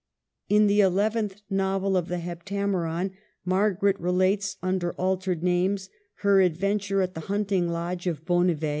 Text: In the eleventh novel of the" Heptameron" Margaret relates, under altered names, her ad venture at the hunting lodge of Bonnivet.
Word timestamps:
In 0.49 0.65
the 0.65 0.81
eleventh 0.81 1.43
novel 1.47 1.95
of 1.95 2.07
the" 2.07 2.17
Heptameron" 2.25 3.11
Margaret 3.45 3.99
relates, 3.99 4.57
under 4.63 4.93
altered 4.93 5.43
names, 5.43 5.91
her 6.25 6.41
ad 6.41 6.57
venture 6.57 7.03
at 7.03 7.13
the 7.13 7.19
hunting 7.29 7.69
lodge 7.69 8.07
of 8.07 8.25
Bonnivet. 8.25 8.69